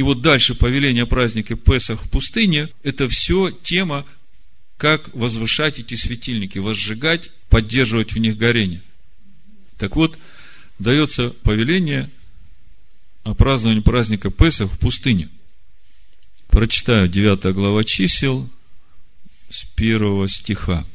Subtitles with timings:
[0.00, 4.06] И вот дальше повеление о празднике Песах в пустыне– это все тема,
[4.78, 8.80] как возвышать эти светильники, возжигать, поддерживать в них горение.
[9.76, 10.18] Так вот,
[10.78, 12.08] дается повеление
[13.24, 15.28] о праздновании праздника Песах в пустыне.
[16.48, 18.48] Прочитаю 9 глава чисел
[19.50, 20.86] с 1 стиха.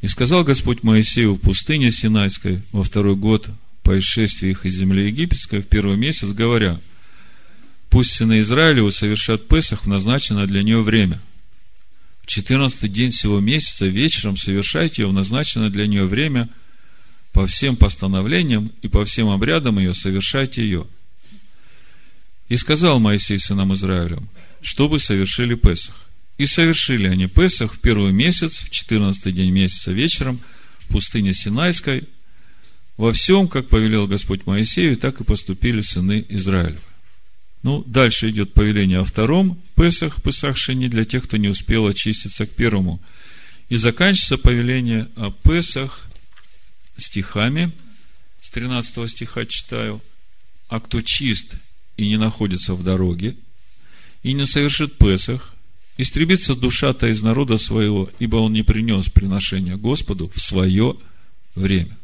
[0.00, 3.50] «И сказал Господь Моисею в пустыне Синайской во второй год
[3.82, 6.80] по исшествии их из земли египетской в первый месяц, говоря,
[7.90, 11.20] пусть сыны Израилевы совершат Песах в назначенное для нее время.
[12.22, 16.48] В четырнадцатый день всего месяца вечером совершайте ее в назначенное для нее время
[17.32, 20.86] по всем постановлениям и по всем обрядам ее совершайте ее.
[22.48, 24.28] И сказал Моисей сынам Израилем,
[24.62, 26.08] чтобы совершили Песах.
[26.38, 30.40] И совершили они Песах в первый месяц, в четырнадцатый день месяца вечером,
[30.78, 32.04] в пустыне Синайской,
[32.96, 36.80] во всем, как повелел Господь Моисею, так и поступили сыны Израилевы.
[37.62, 42.46] Ну, дальше идет повеление о втором Песах, Песах Шени, для тех, кто не успел очиститься
[42.46, 43.00] к первому.
[43.68, 46.06] И заканчивается повеление о Песах
[46.96, 47.70] стихами,
[48.40, 50.00] с 13 стиха читаю,
[50.68, 51.54] «А кто чист
[51.96, 53.36] и не находится в дороге,
[54.22, 55.54] и не совершит Песах,
[55.98, 60.96] истребится душа-то из народа своего, ибо он не принес приношение Господу в свое
[61.54, 61.96] время».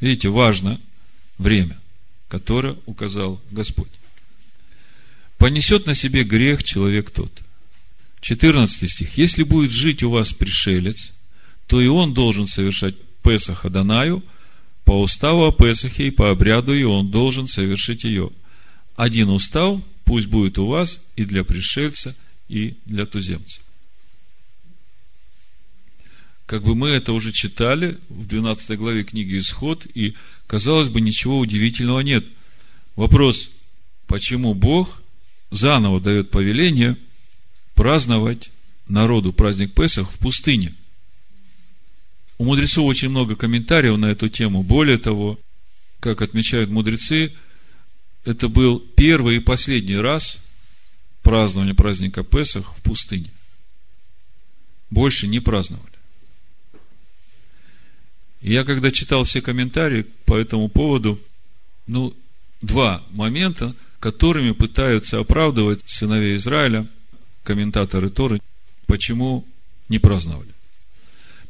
[0.00, 0.80] Видите, важно
[1.38, 1.80] время,
[2.28, 3.90] которое указал Господь.
[5.44, 7.30] Понесет на себе грех человек тот.
[8.22, 9.18] 14 стих.
[9.18, 11.12] Если будет жить у вас пришелец,
[11.66, 14.24] то и он должен совершать Песах Адонаю
[14.86, 18.30] по уставу о Песахе и по обряду, и он должен совершить ее.
[18.96, 22.16] Один устав пусть будет у вас и для пришельца,
[22.48, 23.60] и для туземца.
[26.46, 30.14] Как бы мы это уже читали в 12 главе книги Исход, и,
[30.46, 32.24] казалось бы, ничего удивительного нет.
[32.96, 33.50] Вопрос,
[34.06, 35.03] почему Бог
[35.56, 36.96] заново дает повеление
[37.74, 38.50] праздновать
[38.88, 40.74] народу праздник Песах в пустыне?
[42.38, 44.62] У мудрецов очень много комментариев на эту тему.
[44.62, 45.38] Более того,
[46.00, 47.32] как отмечают мудрецы,
[48.24, 50.38] это был первый и последний раз
[51.22, 53.30] празднования праздника Песах в пустыне.
[54.90, 55.88] Больше не праздновали.
[58.40, 61.18] И я когда читал все комментарии по этому поводу,
[61.86, 62.14] ну,
[62.60, 66.86] два момента, которыми пытаются оправдывать сыновей Израиля,
[67.42, 68.38] комментаторы Торы,
[68.86, 69.48] почему
[69.88, 70.50] не праздновали.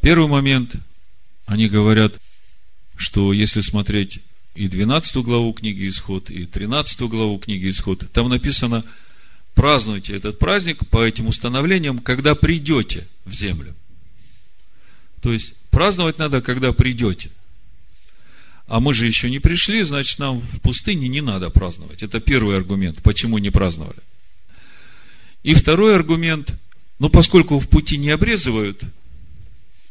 [0.00, 0.76] Первый момент,
[1.46, 2.14] они говорят,
[2.94, 4.20] что если смотреть
[4.54, 8.84] и 12 главу книги Исход, и 13 главу книги Исход, там написано,
[9.56, 13.74] празднуйте этот праздник по этим установлениям, когда придете в землю.
[15.22, 17.32] То есть, праздновать надо, когда придете.
[18.66, 22.02] А мы же еще не пришли, значит, нам в пустыне не надо праздновать.
[22.02, 23.98] Это первый аргумент, почему не праздновали.
[25.42, 26.54] И второй аргумент,
[26.98, 28.82] ну, поскольку в пути не обрезывают,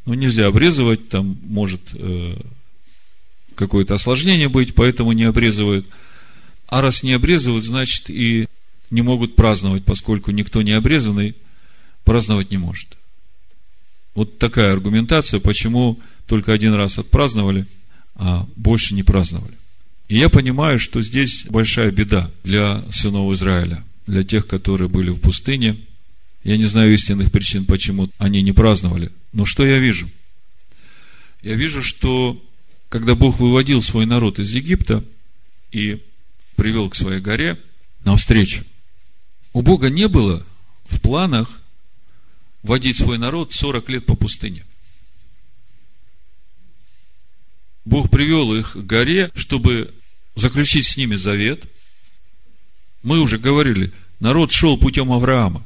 [0.06, 2.35] ну, нельзя обрезывать, там может э,
[3.56, 5.85] какое-то осложнение быть, поэтому не обрезывают.
[6.67, 8.47] А раз не обрезывают, значит, и
[8.90, 11.35] не могут праздновать, поскольку никто не обрезанный
[12.03, 12.97] праздновать не может.
[14.16, 17.66] Вот такая аргументация, почему только один раз отпраздновали,
[18.16, 19.56] а больше не праздновали.
[20.07, 25.19] И я понимаю, что здесь большая беда для сынов Израиля, для тех, которые были в
[25.19, 25.79] пустыне.
[26.44, 29.12] Я не знаю истинных причин, почему они не праздновали.
[29.31, 30.09] Но что я вижу?
[31.41, 32.41] Я вижу, что
[32.90, 35.03] когда Бог выводил свой народ из Египта
[35.72, 36.02] и
[36.56, 37.59] привел к своей горе
[38.03, 38.63] навстречу,
[39.53, 40.46] у Бога не было
[40.90, 41.62] в планах
[42.62, 44.66] водить свой народ 40 лет по пустыне.
[47.85, 49.94] Бог привел их к горе, чтобы
[50.35, 51.63] заключить с ними завет.
[53.03, 55.66] Мы уже говорили, народ шел путем Авраама.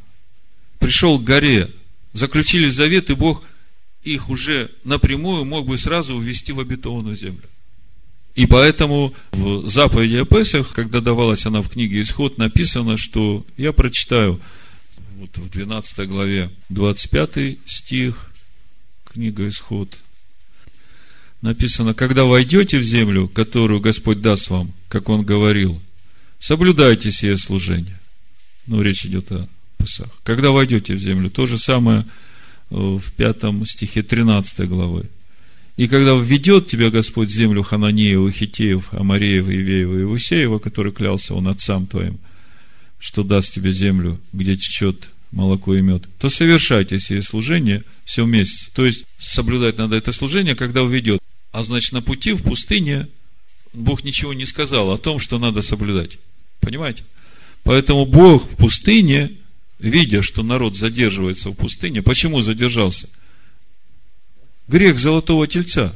[0.80, 1.70] Пришел к горе,
[2.14, 3.44] заключили завет, и Бог
[4.04, 7.44] их уже напрямую мог бы сразу ввести в обетованную землю.
[8.36, 13.72] И поэтому в заповеди о Песах, когда давалась она в книге Исход, написано, что я
[13.74, 14.40] прочитаю–
[15.18, 18.32] вот в 12 главе 25 стих,
[19.04, 19.98] книга Исход,
[21.42, 25.80] написано, когда войдете в землю, которую Господь даст вам, как Он говорил,
[26.40, 28.00] соблюдайте сие служение.
[28.66, 29.48] Ну, речь идет о
[29.78, 30.10] Песах.
[30.24, 32.06] Когда войдете в землю, то же самое
[32.70, 35.10] э, в пятом стихе 13 главы.
[35.78, 41.36] И когда введет тебя Господь в землю Хананеева, Хитеев, Амареева, Ивеева и Усеева, который клялся
[41.36, 42.18] он отцам твоим,
[42.98, 48.72] что даст тебе землю, где течет молоко и мед, то совершайте сие служение все вместе.
[48.74, 51.22] То есть, соблюдать надо это служение, когда уведет.
[51.52, 53.08] А значит, на пути в пустыне
[53.74, 56.18] Бог ничего не сказал о том, что надо соблюдать.
[56.60, 57.04] Понимаете?
[57.64, 59.34] Поэтому Бог в пустыне,
[59.80, 63.10] видя, что народ задерживается в пустыне, почему задержался?
[64.68, 65.96] Грех золотого тельца.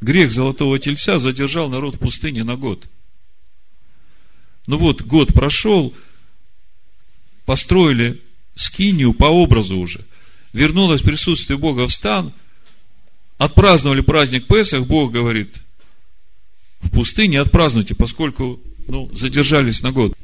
[0.00, 2.88] Грех золотого тельца задержал народ в пустыне на год.
[4.66, 5.94] Ну вот, год прошел,
[7.48, 8.20] построили
[8.54, 10.04] скинию по образу уже.
[10.52, 12.34] Вернулось присутствие Бога в стан,
[13.38, 15.54] отпраздновали праздник Песах, Бог говорит,
[16.82, 20.14] в пустыне отпразднуйте, поскольку ну, задержались на год.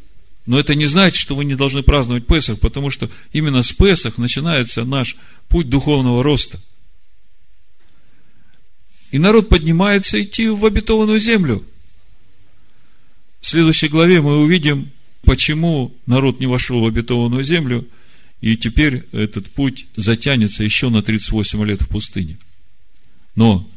[0.45, 4.19] Но это не значит, что вы не должны праздновать Песах, потому что именно с Песах
[4.19, 5.17] начинается наш
[5.49, 6.61] путь духовного роста.
[9.13, 11.65] И народ поднимается идти в обетованную землю.
[13.41, 14.91] В следующей главе мы увидим,
[15.25, 17.87] почему народ не вошел в обетованную землю,
[18.41, 22.39] и теперь этот путь затянется еще на 38 лет в пустыне.
[23.37, 23.69] Но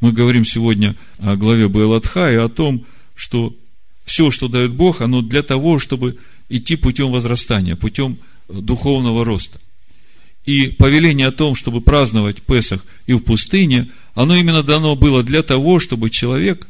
[0.00, 3.54] мы говорим сегодня о главе Байлатха и о том, что
[4.04, 6.18] все, что дает Бог, оно для того, чтобы
[6.48, 8.18] идти путем возрастания, путем
[8.48, 9.60] духовного роста.
[10.44, 15.42] И повеление о том, чтобы праздновать Песах и в пустыне, оно именно дано было для
[15.42, 16.68] того, чтобы человек,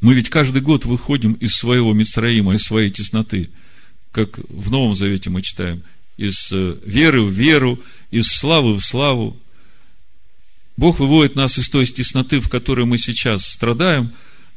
[0.00, 3.50] мы ведь каждый год выходим из своего Мицраима, из своей тесноты,
[4.12, 5.82] как в Новом Завете мы читаем,
[6.16, 7.78] из э, веры в веру,
[8.10, 9.36] из славы в славу.
[10.76, 14.12] Бог выводит нас из той тесноты, в которой мы сейчас страдаем,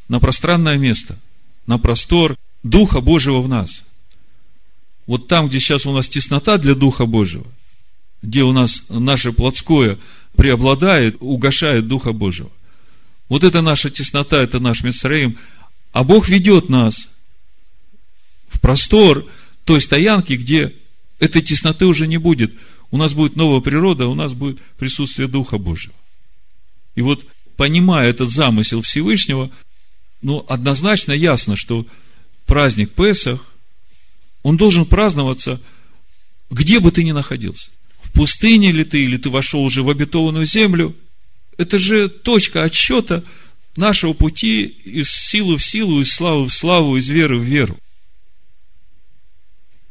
[0.07, 1.17] на пространное место–
[1.69, 3.83] на простор Духа Божьего в нас.
[5.05, 7.45] Вот там, где сейчас у нас теснота для Духа Божьего,
[8.23, 9.99] где у нас наше плотское
[10.35, 12.49] преобладает, угошает Духа Божьего.
[13.29, 15.37] Вот это наша теснота, это наш Мицраим.
[15.93, 17.07] А Бог ведет нас
[18.49, 19.25] в простор
[19.63, 20.73] той стоянки, где
[21.19, 22.53] этой тесноты уже не будет.
[22.91, 25.93] У нас будет новая природа, у нас будет присутствие Духа Божьего.
[26.95, 27.23] И вот,
[27.55, 29.51] понимая этот замысел Всевышнего,
[30.21, 31.85] ну, однозначно ясно, что
[32.45, 33.53] праздник Песах,
[34.41, 35.61] он должен праздноваться,
[36.49, 37.69] где бы ты ни находился.
[38.01, 40.95] В пустыне ли ты, или ты вошел уже в обетованную землю.
[41.59, 43.21] Это же точка отсчета
[43.75, 47.77] нашего пути из силы в силу, из славы в славу, из веры в веру.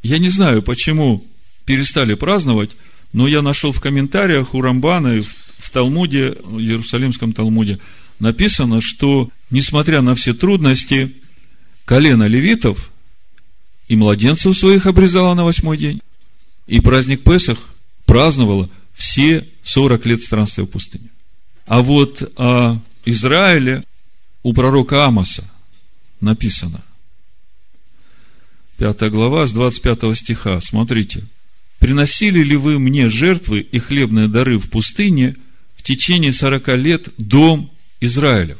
[0.01, 1.23] Я не знаю, почему
[1.65, 2.71] перестали праздновать,
[3.13, 7.77] но я нашел в комментариях у Рамбана и в Талмуде, в Иерусалимском Талмуде,
[8.17, 11.15] написано, что, несмотря на все трудности,
[11.85, 12.89] колено левитов
[13.87, 16.01] и младенцев своих обрезало на восьмой день,
[16.65, 17.59] и праздник Песах
[18.07, 21.11] праздновало все 40 лет странствия в пустыне.
[21.69, 23.83] А вот о Израиле
[24.41, 25.47] у пророка Амоса
[26.19, 26.83] написано.
[28.79, 30.59] Пятая глава с 25 стиха.
[30.61, 31.25] Смотрите.
[31.77, 35.35] «Приносили ли вы мне жертвы и хлебные дары в пустыне
[35.75, 37.71] в течение сорока лет дом
[38.01, 38.57] Израилев.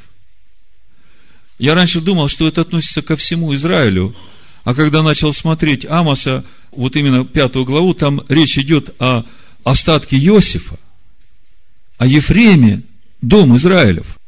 [1.57, 4.15] Я раньше думал, что это относится ко всему Израилю,
[4.63, 9.25] а когда начал смотреть Амоса, вот именно пятую главу, там речь идет о
[9.63, 10.77] остатке Иосифа,
[11.97, 12.83] о Ефреме,
[13.21, 14.19] дом Израилев.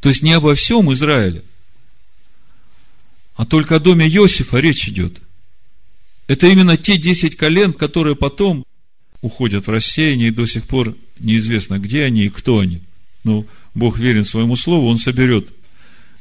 [0.00, 1.42] То есть не обо всем Израиле,
[3.34, 5.20] а только о доме Иосифа речь идет.
[6.26, 8.64] Это именно те десять колен, которые потом
[9.20, 12.82] уходят в рассеяние, и до сих пор неизвестно, где они и кто они.
[13.24, 15.48] Ну, Бог верен своему слову, Он соберет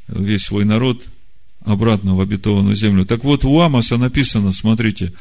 [0.08, 1.06] весь свой народ
[1.62, 3.06] обратно в обетованную землю.
[3.06, 5.14] Так вот, у Амоса написано, смотрите,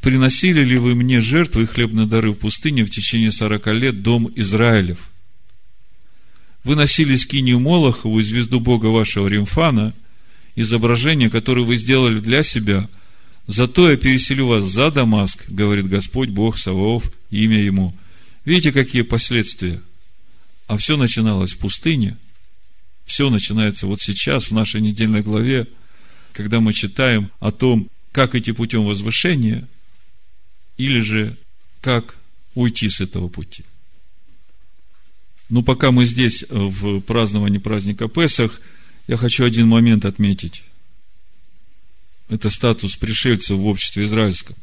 [0.00, 4.30] приносили ли вы мне жертвы и хлебные дары в пустыне в течение сорока лет, дом
[4.36, 4.98] Израилев?
[6.66, 9.94] Вы носили скинию Молохову звезду Бога вашего Римфана,
[10.56, 12.88] изображение, которое вы сделали для себя,
[13.46, 17.94] зато я переселю вас за Дамаск, говорит Господь Бог Саваоф, имя Ему.
[18.44, 19.80] Видите, какие последствия–
[20.66, 22.16] а все начиналось в пустыне.
[23.04, 25.68] Все начинается вот сейчас, в нашей недельной главе,
[26.32, 29.68] когда мы читаем о том, как идти путем возвышения,
[30.76, 31.36] или же
[31.80, 32.16] как
[32.54, 33.64] уйти с этого пути.
[35.48, 38.60] Ну, пока мы здесь в праздновании праздника Песах,
[39.06, 40.64] я хочу один момент отметить.
[42.28, 44.56] Это статус пришельцев в обществе израильском.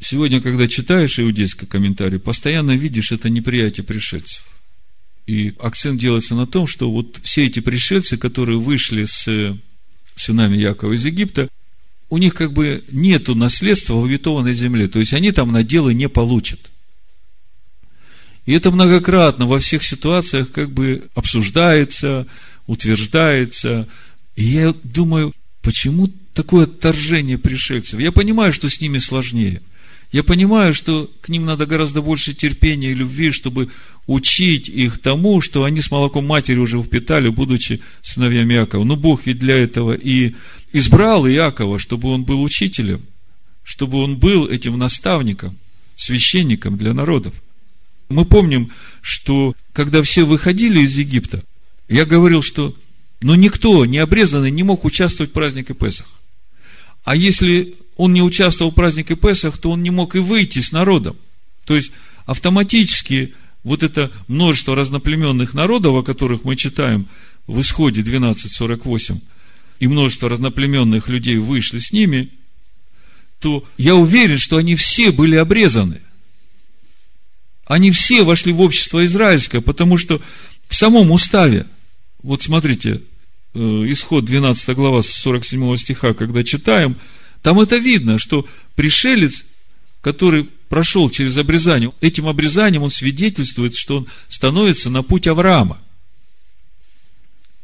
[0.00, 4.44] Сегодня, когда читаешь иудейский комментарий, постоянно видишь это неприятие пришельцев.
[5.26, 9.58] И акцент делается на том, что вот все эти пришельцы, которые вышли с
[10.14, 11.48] сынами Якова из Египта,
[12.08, 14.88] у них как бы нету наследства в обетованной земле.
[14.88, 16.69] То есть они там наделы не получат.
[18.46, 22.26] И это многократно во всех ситуациях как бы обсуждается,
[22.66, 23.88] утверждается.
[24.36, 28.00] И я думаю, почему такое отторжение пришельцев?
[28.00, 29.60] Я понимаю, что с ними сложнее.
[30.12, 33.68] Я понимаю, что к ним надо гораздо больше терпения и любви, чтобы
[34.08, 38.82] учить их тому, что они с молоком матери уже впитали, будучи сыновьями Иакова.
[38.82, 40.34] Но Бог ведь для этого и
[40.72, 43.02] избрал Иакова, чтобы он был учителем,
[43.62, 45.56] чтобы он был этим наставником,
[45.96, 47.34] священником для народов.
[48.10, 51.44] Мы помним, что когда все выходили из Египта,
[51.88, 52.76] я говорил, что
[53.22, 56.08] ну, никто не обрезанный не мог участвовать в празднике Песах.
[57.04, 60.72] А если он не участвовал в празднике Песах, то он не мог и выйти с
[60.72, 61.16] народом.
[61.64, 61.92] То есть,
[62.26, 67.08] автоматически вот это множество разноплеменных народов, о которых мы читаем
[67.46, 69.20] в исходе 12.48,
[69.78, 72.30] и множество разноплеменных людей вышли с ними,
[73.38, 76.00] то я уверен, что они все были обрезаны.
[77.70, 80.20] Они все вошли в общество израильское, потому что
[80.66, 81.68] в самом уставе,
[82.20, 83.00] вот смотрите,
[83.54, 86.96] э, исход 12 глава с 47 стиха, когда читаем,
[87.42, 89.44] там это видно, что пришелец,
[90.00, 95.78] который прошел через обрезание, этим обрезанием он свидетельствует, что он становится на путь Авраама.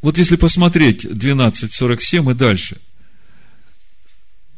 [0.02, 2.76] Вот если посмотреть 12.47 и дальше,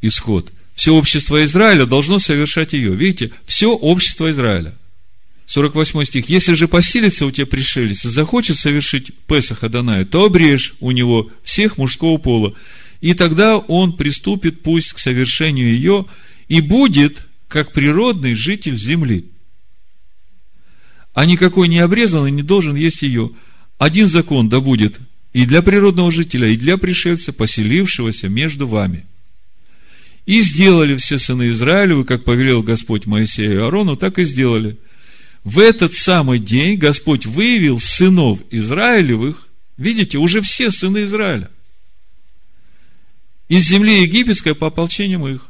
[0.02, 0.52] исход.
[0.74, 2.94] Все общество Израиля должно совершать ее.
[2.94, 4.77] Видите, все общество Израиля.
[5.48, 6.28] 48 стих.
[6.28, 11.30] Если же поселится у тебя пришелец и захочет совершить Песах Адоная, то обрежь у него
[11.42, 12.52] всех мужского пола.
[13.00, 16.04] И тогда он приступит пусть к совершению ее
[16.48, 19.24] и будет как природный житель земли.
[21.14, 23.30] А никакой необрезанный не должен есть ее.
[23.78, 25.00] Один закон да будет
[25.32, 29.06] и для природного жителя, и для пришельца, поселившегося между вами.
[30.26, 34.76] И сделали все сыны Израилевы, как повелел Господь Моисею и Аарону, так и сделали.
[35.44, 41.50] В этот самый день Господь выявил сынов Израилевых, видите, уже все сыны Израиля,
[43.48, 45.46] из земли египетской по ополчениям их.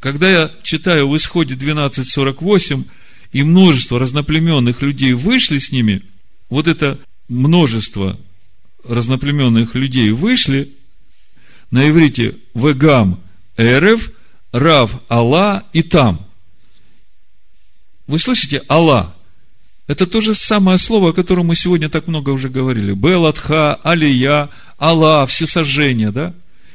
[0.00, 2.84] Когда я читаю в исходе 12.48,
[3.32, 6.02] и множество разноплеменных людей вышли с ними,
[6.48, 8.18] вот это множество
[8.84, 10.72] разноплеменных людей вышли,
[11.70, 13.20] на иврите вегам
[13.58, 14.12] эрев,
[14.52, 16.26] рав Алла и там.
[18.08, 19.14] Вы слышите, Алла?
[19.86, 22.92] Это то же самое слово, о котором мы сегодня так много уже говорили.
[22.92, 24.50] Белатха, Алия,
[24.80, 26.34] Алла, всесожжение, да?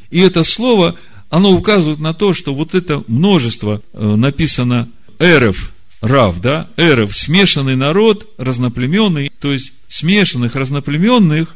[0.09, 0.95] И это слово–
[1.33, 4.87] оно указывает на то, что вот это множество э, написано
[5.17, 11.55] эрев, рав, да, эрев, смешанный народ, разноплеменный, то есть смешанных, разноплеменных,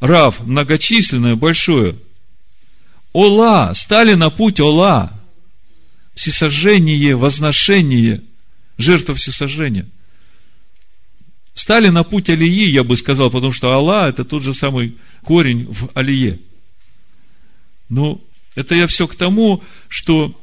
[0.00, 1.96] рав, многочисленное, большое,
[3.12, 5.12] Ола, стали на путь Ола,
[6.14, 8.22] всесожжение, возношение,
[8.80, 9.88] жертва всесожжения.
[11.54, 15.66] Стали на путь Алии, я бы сказал, потому что Алла– это тот же самый корень
[15.66, 16.40] в Алие.
[17.88, 20.34] Ну, это я все к тому, что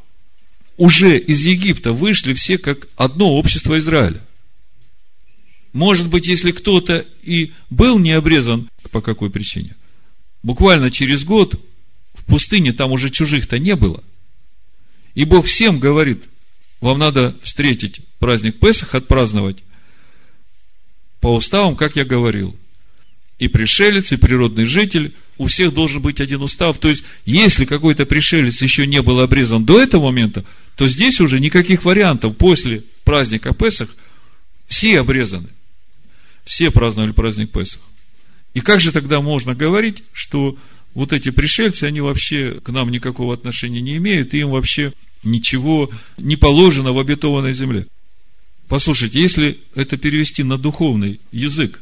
[0.75, 4.22] уже из Египта вышли все как одно общество Израиля.
[5.74, 9.75] Может быть, если кто-то и был не обрезан, по какой причине?
[10.44, 11.60] Буквально через год
[12.13, 14.03] в пустыне там уже чужих-то не было.
[15.15, 16.25] И Бог всем говорит,
[16.81, 19.57] вам надо встретить праздник Песах, отпраздновать
[21.19, 22.55] по уставам, как я говорил.
[23.39, 26.77] И пришелец, и природный житель– у всех должен быть один устав.
[26.79, 30.43] То есть, если какой-то пришелец еще не был обрезан до этого момента,
[30.75, 32.36] то здесь уже никаких вариантов.
[32.38, 33.89] После праздника Песах
[34.67, 35.50] все обрезаны.
[36.43, 37.81] Все праздновали праздник Песах.
[38.53, 40.57] И как же тогда можно говорить, что
[40.93, 44.93] вот эти пришельцы, они вообще к нам никакого отношения не имеют, и им вообще
[45.31, 47.88] ничего не положено в обетованной земле?
[48.67, 51.81] Послушайте, если это перевести на духовный язык,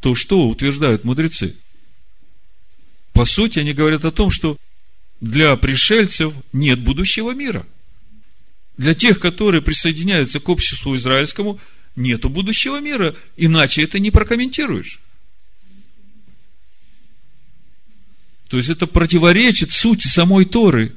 [0.00, 1.56] то что утверждают мудрецы?
[3.12, 4.56] По сути, они говорят о том, что
[5.20, 7.66] для пришельцев нет будущего мира.
[8.76, 11.60] Для тех, которые присоединяются к обществу израильскому,
[11.94, 15.00] нету будущего мира, иначе это не прокомментируешь.
[18.48, 20.94] То есть это противоречит сути самой Торы.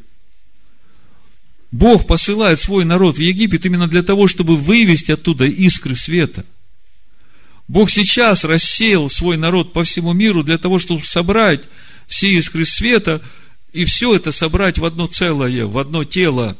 [1.78, 6.44] Бог посылает свой народ в Египет именно для того, чтобы вывести оттуда искры света.
[7.68, 11.62] Бог сейчас рассеял свой народ по всему миру для того, чтобы собрать
[12.08, 13.22] все искры света,
[13.74, 16.58] и все это собрать в одно целое, в одно тело.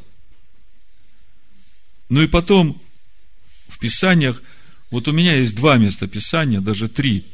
[2.10, 2.80] Ну и потом
[3.66, 4.40] в Писаниях,
[4.92, 7.26] вот у меня есть два места Писания, даже три,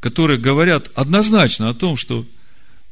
[0.00, 2.26] которые говорят однозначно о том, что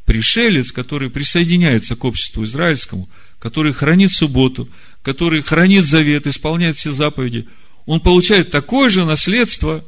[0.04, 3.08] пришелец, который присоединяется к обществу израильскому,
[3.46, 4.68] который хранит субботу,
[5.02, 7.46] который хранит завет, исполняет все заповеди,
[7.84, 9.84] он получает такое же наследство,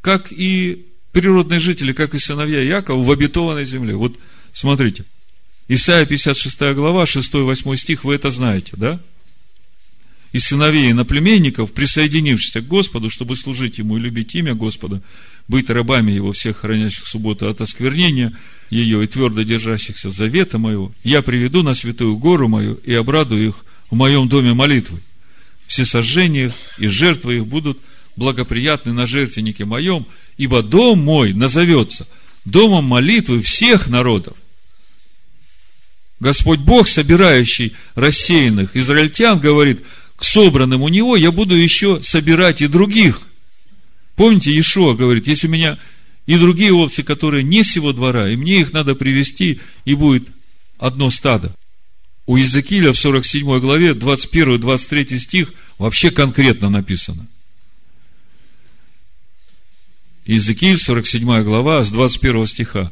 [0.00, 3.94] как и природные жители, как и сыновья Якова, в обетованной земле.
[3.94, 4.16] Вот
[4.54, 5.04] смотрите,
[5.68, 9.02] Исайя 56 глава, 6-8 стих, вы это знаете, да?
[10.34, 15.00] И сыновей и наплеменников, присоединившихся к Господу, чтобы служить Ему и любить имя Господа,
[15.46, 18.36] быть рабами Его всех, хранящих субботу от осквернения
[18.68, 23.64] ее и твердо держащихся завета моего, я приведу на святую гору мою и обрадую их
[23.92, 24.98] в моем доме молитвы.
[25.68, 27.78] Все сожжения и жертвы их будут
[28.16, 30.04] благоприятны на жертвеннике моем,
[30.36, 32.08] ибо дом мой назовется
[32.44, 34.36] домом молитвы всех народов.
[36.18, 39.82] Господь Бог, собирающий рассеянных израильтян, говорит,
[40.24, 43.22] собранным у него я буду еще собирать и других.
[44.16, 45.78] Помните, Иешуа говорит, если у меня
[46.26, 50.28] и другие овцы, которые не сего двора, и мне их надо привести, и будет
[50.78, 51.54] одно стадо.
[52.26, 57.26] У Иезекииля в 47 главе 21-23 стих вообще конкретно написано.
[60.24, 62.90] Иезекииль, 47 глава, с 21 стиха.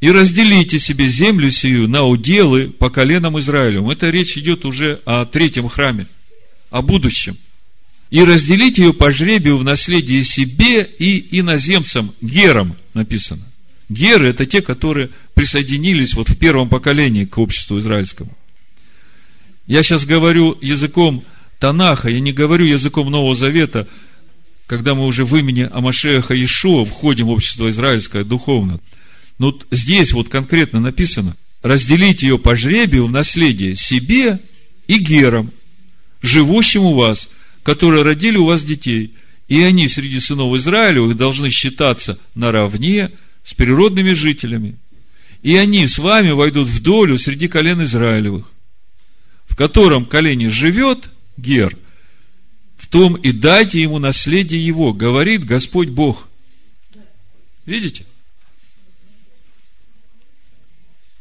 [0.00, 3.88] «И разделите себе землю сию на уделы по коленам Израилю».
[3.90, 6.08] Это речь идет уже о третьем храме,
[6.74, 7.36] о будущем.
[8.10, 12.12] «И разделите ее по жребию в наследие себе и иноземцам».
[12.20, 13.44] Герам написано.
[13.88, 18.36] Геры– это те, которые присоединились вот в первом поколении к обществу израильскому.
[19.68, 21.22] Я сейчас говорю языком
[21.60, 23.86] Танаха, я не говорю языком Нового Завета,
[24.66, 28.80] когда мы уже в имени Амашеха Ишуа входим в общество израильское духовно.
[29.38, 34.40] Но вот здесь вот конкретно написано, разделите ее по жребию в наследие себе
[34.88, 35.52] и герам,
[36.26, 37.28] живущим у вас,
[37.62, 39.14] которые родили у вас детей,
[39.48, 43.10] и они среди сынов Израилевых должны считаться наравне
[43.44, 44.76] с природными жителями.
[45.42, 48.54] И они с вами войдут в долю среди колен Израилевых
[49.46, 51.76] в котором колени живет Гер,
[52.76, 56.28] в том и дайте ему наследие его, говорит Господь Бог.
[57.66, 58.04] Видите?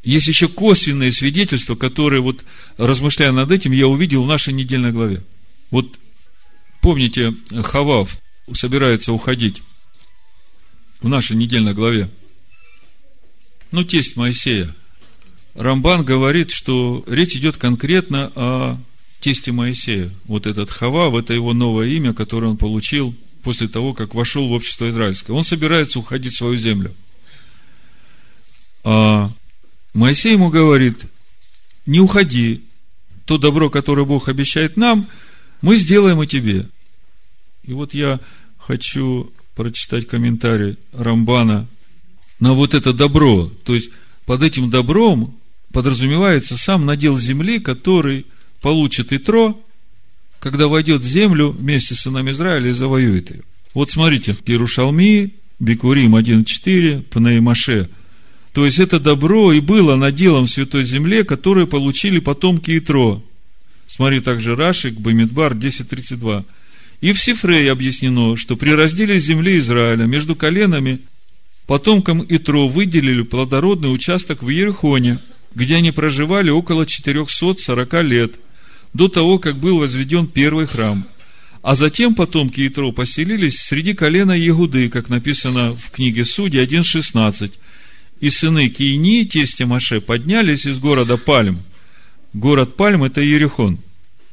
[0.04, 2.44] Есть еще косвенные свидетельства, которые, вот,
[2.78, 5.24] размышляя над этим, я увидел в нашей недельной главе.
[5.72, 5.88] Вот,
[6.82, 7.34] помните,
[7.64, 8.18] Хавав
[8.54, 9.62] собирается уходить
[11.02, 12.10] в нашей недельной главе.
[13.72, 14.76] Ну, тесть Моисея–
[15.56, 18.78] Рамбан говорит, что речь идет конкретно о
[19.20, 20.10] тесте Моисея.
[20.26, 24.52] Вот этот Хава, это его новое имя, которое он получил после того, как вошел в
[24.52, 25.34] общество израильское.
[25.34, 26.94] Он собирается уходить в свою землю.
[28.84, 29.32] А
[29.94, 30.98] Моисей ему говорит,
[31.86, 32.64] не уходи,
[33.26, 35.08] то добро, которое Бог обещает нам,
[35.62, 36.68] мы сделаем и тебе.
[37.64, 38.20] И вот я
[38.58, 41.68] хочу прочитать комментарий Рамбана
[42.40, 43.50] на вот это добро.
[43.64, 43.90] То есть,
[44.26, 45.38] под этим добром
[45.72, 48.26] подразумевается сам надел земли, который
[48.62, 49.62] получит Итро,
[50.40, 53.44] когда войдет в землю вместе с сынами Израиля и завоюет ее.
[53.74, 57.90] Вот смотрите, Иерушалми, Бикурим 1.4, Пнаимаше.
[58.54, 63.22] То есть, это добро и было наделом в Святой Земле, которое получили потомки Итро.
[63.88, 66.46] Смотри также Рашик, Бамидбар 10.32.
[67.02, 71.00] И в Сифрее объяснено, что при разделе земли Израиля между коленами
[71.68, 75.20] потомкам Итро выделили плодородный участок в Ерехоне–
[75.56, 78.34] где они проживали около 440 лет,
[78.94, 81.06] до того, как был возведен первый храм.
[81.62, 87.54] А затем потомки Итро поселились среди колена Егуды, как написано в книге Судей 1.16.
[88.24, 91.60] И сыны Киини, тестя Маше, поднялись из города Пальм.
[92.32, 93.80] Город Пальм– это Ерехон.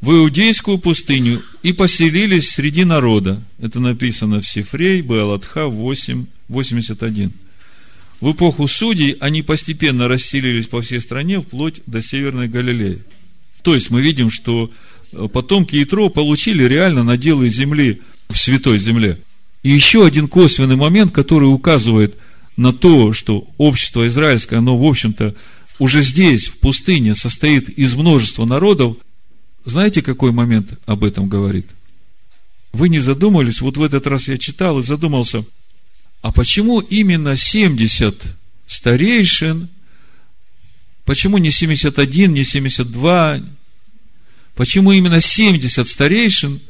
[0.01, 3.43] В Иудейскую пустыню и поселились среди народа.
[3.61, 7.33] Это написано в Сифрей, Беалатха 8, 81.
[8.21, 13.01] В эпоху судей они постепенно расселились по всей стране, вплоть до Северной Галилеи.
[13.63, 14.71] То есть мы видим, что
[15.11, 19.19] э, потомки Итро получили реально наделы земли в Святой Земле.
[19.65, 22.15] И еще один косвенный момент, который указывает
[22.61, 25.35] на то, что общество израильское, оно, в общем-то,
[25.79, 28.97] уже здесь, в пустыне, состоит из множества народов.
[29.65, 31.67] Знаете, какой момент об этом говорит?
[32.73, 35.45] Вы не задумались, вот в этот раз я читал и задумался–
[36.23, 38.23] а почему именно 70
[38.67, 39.69] старейшин?
[41.05, 43.43] Почему не 71, не 72?
[44.55, 46.61] Почему именно 70 старейшин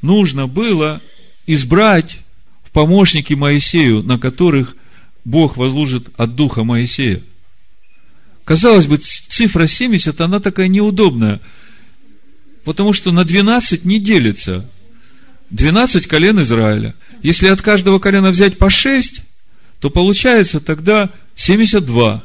[0.00, 1.00] нужно было
[1.46, 2.18] избрать
[2.62, 4.76] в помощники Моисею, на которых
[5.30, 7.22] Бог возложит от духа Моисея?
[8.44, 11.40] Казалось бы, цифра 70, она такая неудобная,
[12.64, 14.68] потому что на 12 не делится.
[15.50, 19.22] 12 колен Израиля– если от каждого колена взять по 6,
[19.78, 22.24] то получается тогда 72.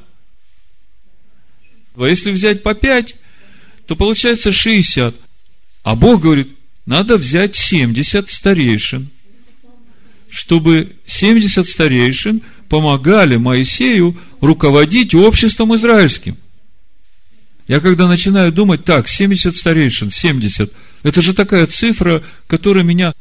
[1.97, 3.15] А если взять по 5,
[3.87, 5.15] то получается 60.
[5.83, 6.49] А Бог говорит,
[6.85, 9.09] надо взять 70 старейшин,
[10.29, 12.41] чтобы 70 старейшин
[12.75, 16.35] помогали Моисею руководить обществом израильским.
[17.69, 23.13] Я когда начинаю думать, так, 70 старейшин, 70, Это же такая цифра, которая меня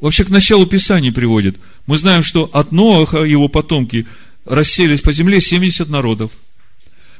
[0.00, 1.56] вообще к началу Писания приводит.
[1.88, 4.06] Мы знаем, что от Ноаха его потомки
[4.44, 6.30] расселись по земле 70 народов.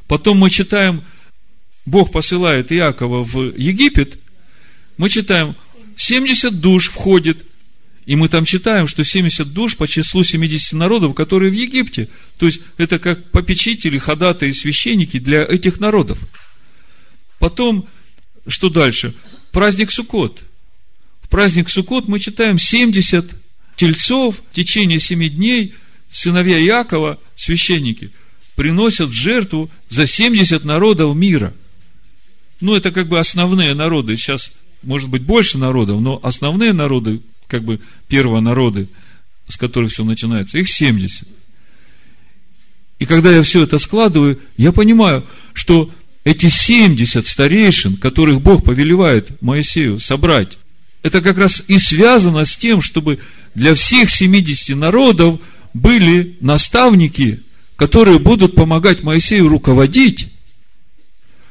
[0.07, 1.03] Потом мы читаем,
[1.85, 4.21] Бог посылает Иакова в Египет,
[4.99, 5.57] мы читаем,
[5.97, 7.45] 70 душ входит,
[8.05, 12.09] и мы там читаем, что 70 душ по числу 70 народов, которые в Египте.
[12.37, 16.19] То есть, это как попечители, ходатые, священники для этих народов.
[17.39, 17.87] Потом,
[18.49, 19.15] что дальше?
[19.53, 20.43] Праздник Суккот.
[21.23, 23.31] В праздник Суккот мы читаем 70
[23.77, 25.75] тельцов в течение 7 дней,
[26.11, 28.11] сыновья Якова, священники,
[28.57, 31.55] приносят жертву за 70 народов мира.
[32.61, 34.17] Ну, это как бы основные народы.
[34.17, 37.21] Сейчас, может быть, больше народов, но основные народы,
[37.53, 38.89] как бы первонароды,
[39.47, 41.29] с которых все начинается, их 70.
[42.99, 45.93] И когда я все это складываю, я понимаю, что
[46.25, 50.57] эти 70 старейшин, которых Бог повелевает Моисею собрать,
[51.03, 53.19] это как раз и связано с тем, чтобы
[53.55, 55.39] для всех 70 народов
[55.75, 57.43] были наставники,
[57.77, 60.29] которые будут помогать Моисею руководить.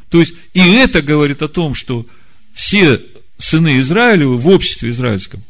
[0.10, 2.08] То есть, и это говорит о том, что
[2.54, 3.02] все
[3.38, 5.44] сыны Израилевы в обществе израильском,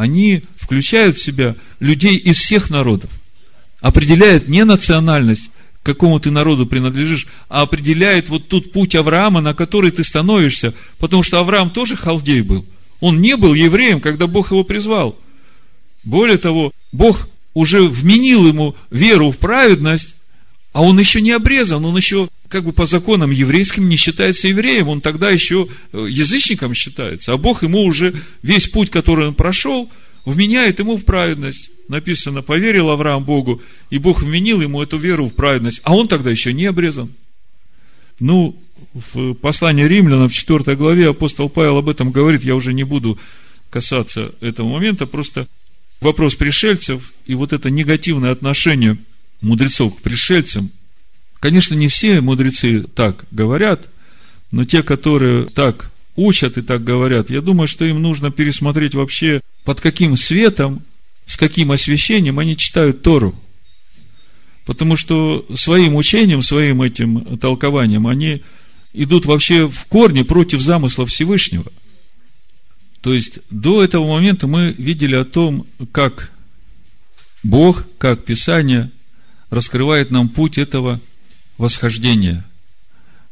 [0.00, 3.10] они включают в себя людей из всех народов.
[3.82, 5.50] Определяет не национальность,
[5.82, 10.72] к какому ты народу принадлежишь, а определяет вот тут путь Авраама, на который ты становишься,
[10.98, 12.64] потому что Авраам тоже халдей был.
[13.00, 15.18] Он не был евреем, когда Бог его призвал.
[16.02, 20.14] Более того, Бог уже вменил ему веру в праведность,
[20.72, 24.88] а он еще не обрезан, он еще как бы по законам еврейским не считается евреем,
[24.88, 29.90] он тогда еще э, язычником считается, а Бог ему уже весь путь, который он прошел,
[30.26, 33.60] вменяет ему в праведность написано, поверил Авраам Богу,
[33.90, 37.12] и Бог вменил ему эту веру в праведность, а он тогда еще не обрезан.
[38.20, 38.62] Ну,
[38.94, 43.18] в послании римлянам в 4 главе апостол Павел об этом говорит, я уже не буду
[43.70, 45.48] касаться этого момента, просто
[46.00, 48.96] вопрос пришельцев и вот это негативное отношение
[49.40, 50.70] мудрецов к пришельцам.
[51.40, 53.88] Конечно, не все мудрецы так говорят,
[54.50, 59.40] но те, которые так учат и так говорят, я думаю, что им нужно пересмотреть вообще,
[59.64, 60.82] под каким светом
[61.30, 63.36] с каким освящением они читают Тору.
[64.66, 68.42] Потому что своим учением, своим этим толкованием они
[68.92, 71.70] идут вообще в корне против замысла Всевышнего.
[73.00, 76.32] То есть, до этого момента мы видели о том, как
[77.44, 78.90] Бог, как Писание
[79.50, 81.00] раскрывает нам путь этого
[81.60, 82.44] восхождения,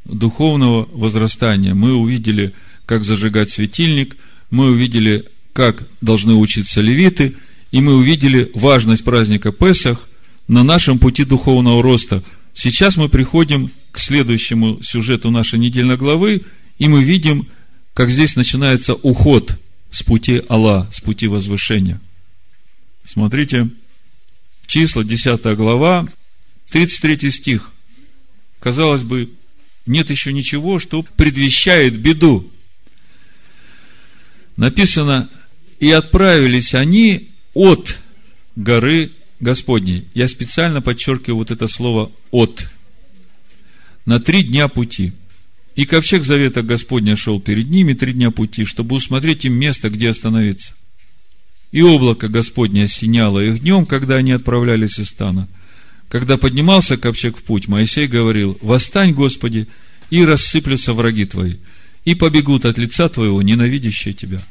[0.04, 1.74] духовного возрастания.
[1.74, 2.52] Мы увидели,
[2.86, 4.16] как зажигать светильник,
[4.50, 7.34] мы увидели, как должны учиться левиты–
[7.70, 10.08] и мы увидели важность праздника Песах
[10.46, 12.22] на нашем пути духовного роста.
[12.54, 16.44] Сейчас мы приходим к следующему сюжету нашей недельной главы,
[16.78, 17.46] и мы видим,
[17.94, 19.58] как здесь начинается уход
[19.90, 22.00] с пути Алла, с пути возвышения.
[23.04, 23.68] Смотрите,
[24.66, 26.08] числа, 10 глава,
[26.70, 27.72] 33 стих.
[28.61, 29.31] Казалось бы,
[29.87, 32.51] нет еще ничего, что предвещает беду.
[34.57, 35.29] Написано,
[35.79, 37.99] и отправились они от
[38.57, 40.05] горы Господней.
[40.14, 42.68] Я специально подчеркиваю вот это слово «от».
[44.05, 45.12] На три дня пути.
[45.77, 50.11] И ковчег завета Господня шел перед ними три дня пути, чтобы усмотреть им место, где
[50.11, 50.75] остановиться.
[51.71, 55.47] И облако Господне осеняло их днем, когда они отправлялись из стана.
[56.09, 59.68] Когда поднимался ковчег в путь, Моисей говорил, «Восстань, Господи,
[60.11, 61.57] и рассыплются враги твои,
[62.05, 64.42] и побегут от лица твоего, ненавидящие тебя».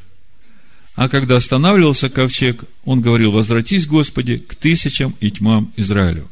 [0.95, 6.27] А когда останавливался ковчег, он говорил, возвратись, Господи, к тысячам и тьмам Израилю.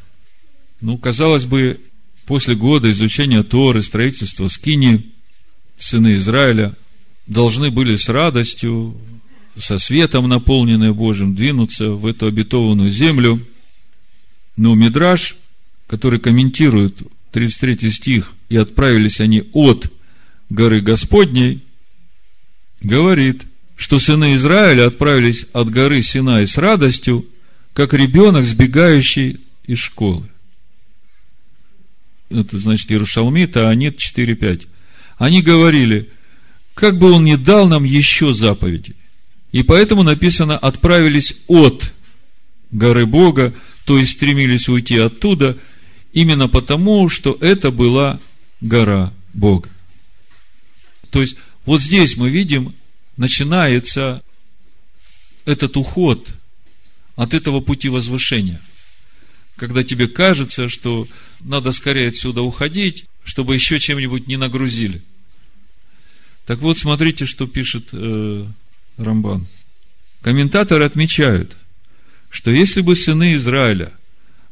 [0.81, 1.79] Ну, казалось бы,
[2.25, 5.11] после года изучения Торы, строительства Скини,
[5.77, 6.73] сыны Израиля
[7.27, 8.97] должны были с радостью,
[9.57, 13.39] со светом, наполненные Божьим, двинуться в эту обетованную землю.
[14.57, 15.35] Но Мидраш,
[15.87, 19.91] который комментирует 33 стих, и отправились они от
[20.49, 21.63] горы Господней,
[22.81, 23.43] говорит–
[23.75, 27.25] что сыны Израиля отправились от горы Синай с радостью,
[27.73, 30.29] как ребенок, сбегающий из школы.
[32.29, 34.67] Это значит Иерушалмит, а Анит 4.5.
[35.17, 36.09] Они говорили,
[36.73, 38.95] как бы он не дал нам еще заповеди.
[39.51, 41.93] И поэтому написано, отправились от
[42.71, 43.53] горы Бога,
[43.85, 45.57] то есть стремились уйти оттуда,
[46.11, 48.19] именно потому, что это была
[48.61, 49.69] гора Бога.
[51.11, 52.73] То есть, вот здесь мы видим
[53.17, 54.21] начинается
[55.45, 56.27] этот уход
[57.15, 58.59] от этого пути возвышения.
[59.55, 61.07] Когда тебе кажется, что
[61.39, 65.01] надо скорее отсюда уходить, чтобы еще чем-нибудь не нагрузили.
[66.45, 68.45] Так вот, смотрите, что пишет э,
[68.97, 69.47] Рамбан.
[70.21, 71.55] Комментаторы отмечают,
[72.35, 73.93] что если бы сыны Израиля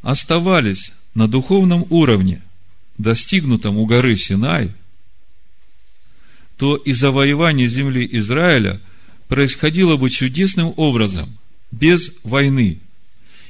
[0.02, 2.42] оставались на духовном уровне,
[2.98, 4.72] достигнутом у горы Синай,
[6.56, 8.80] то и завоевание земли Израиля
[9.28, 11.38] происходило бы чудесным образом,
[11.72, 12.80] без войны.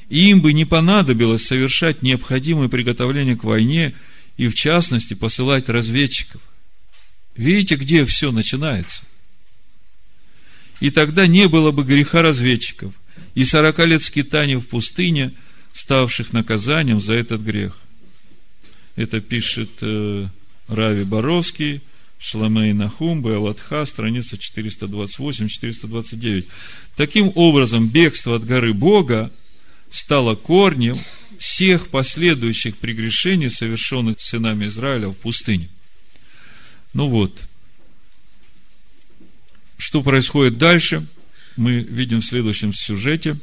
[0.09, 3.93] И им бы не понадобилось совершать необходимые приготовления к войне
[4.37, 6.41] и, в частности, посылать разведчиков.
[7.35, 9.03] Видите, где все начинается?
[10.79, 12.93] И тогда не было бы греха разведчиков
[13.35, 15.33] и сорока лет скитания в пустыне,
[15.73, 17.79] ставших наказанием за этот грех.
[18.95, 20.27] Это пишет э,
[20.67, 21.81] Рави Боровский,
[22.19, 26.45] Шламей Нахум, Беалатха, страница 428-429.
[26.95, 29.31] Таким образом, бегство от горы Бога
[29.91, 30.97] стало корнем
[31.39, 35.67] всех последующих прегрешений, совершенных сынами Израиля в пустыне.
[36.93, 37.41] Ну вот,
[39.77, 41.05] что происходит дальше,
[41.55, 43.37] мы видим в следующем сюжете,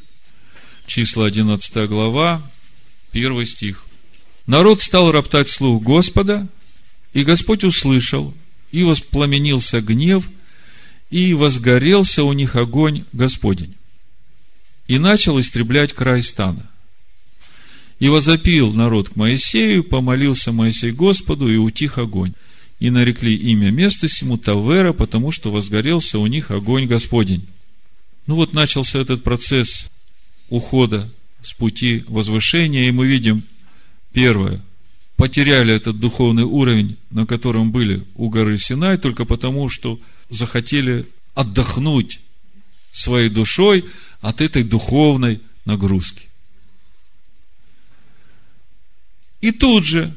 [0.87, 2.43] числа 11 глава,
[3.13, 3.85] 1 стих.
[4.47, 6.49] Народ стал роптать слух Господа,
[7.13, 8.35] и Господь услышал,
[8.73, 10.29] и воспламенился гнев,
[11.11, 13.75] и возгорелся у них огонь Господень,
[14.87, 16.69] и начал истреблять край стана.
[17.99, 22.33] И возопил народ к Моисею, помолился Моисей Господу, и утих огонь.
[22.79, 27.47] И нарекли имя места сему Тавера, потому что возгорелся у них огонь Господень.
[28.31, 29.91] Ну вот начался этот процесс
[30.51, 31.11] ухода
[31.43, 33.43] с пути возвышения, и мы видим
[34.13, 34.61] первое,
[35.17, 42.21] потеряли этот духовный уровень, на котором были у горы Синай, только потому, что захотели отдохнуть
[42.93, 43.85] своей душой
[44.21, 46.29] от этой духовной нагрузки.
[49.41, 50.17] И тут же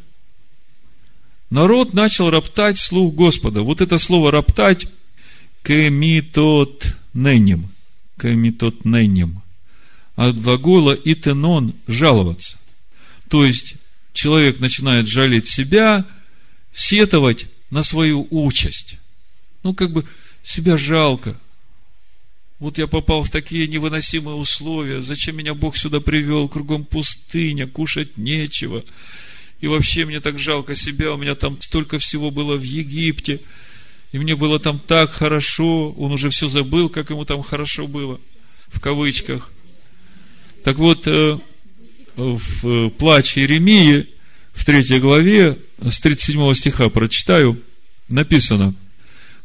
[1.49, 3.63] народ начал роптать слух Господа.
[3.63, 4.85] Вот это слово роптать
[5.63, 7.72] кемитот ненем.
[8.19, 9.41] Кемитот ненем.
[10.15, 12.57] От глагола итенон жаловаться.
[13.29, 13.75] То есть
[14.13, 16.05] человек начинает жалеть себя,
[16.71, 18.97] сетовать на свою участь.
[19.63, 20.05] Ну, как бы
[20.43, 21.39] себя жалко.
[22.59, 25.01] Вот я попал в такие невыносимые условия.
[25.01, 26.47] Зачем меня Бог сюда привел?
[26.47, 28.83] Кругом пустыня, кушать нечего.
[29.59, 31.13] И вообще мне так жалко себя.
[31.13, 33.41] У меня там столько всего было в Египте.
[34.13, 35.91] И мне было там так хорошо.
[35.91, 38.21] Он уже все забыл, как ему там хорошо было.
[38.67, 39.51] В кавычках.
[40.63, 41.37] Так вот, э,
[42.15, 44.07] в плаче Иеремии,
[44.53, 47.59] в третьей главе, с 37 стиха прочитаю,
[48.07, 48.75] написано,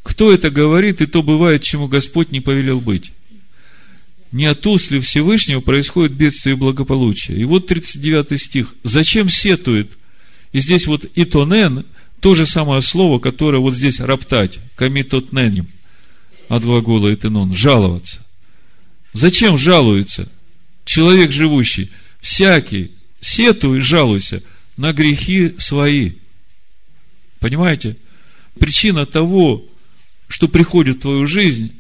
[0.03, 3.13] кто это говорит, и то бывает, чему Господь не повелел быть.
[4.33, 7.39] Не от уст ли Всевышнего происходит бедствие и благополучие.
[7.39, 8.75] И вот 39 стих.
[8.85, 9.91] Зачем сетует?
[10.53, 11.87] И здесь вот итонен,
[12.21, 15.69] то же самое слово, которое вот здесь роптать, камитотненем,
[16.49, 18.25] от глагола итенон, жаловаться.
[19.13, 20.31] Зачем жалуется
[20.85, 21.91] человек живущий?
[22.21, 24.43] всякий, сетуй и жалуйся
[24.77, 26.13] на грехи свои.
[27.41, 27.97] Понимаете?
[28.59, 29.65] Причина того,
[30.27, 31.73] что приходит в твою жизнь,